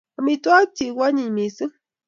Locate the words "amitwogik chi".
0.19-0.85